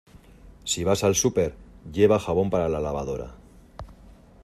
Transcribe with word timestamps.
Si 0.71 0.83
vas 0.83 1.03
al 1.03 1.13
súper, 1.13 1.53
lleva 1.93 2.17
jabón 2.17 2.49
para 2.49 2.67
la 2.67 2.79
lavadora. 2.79 3.35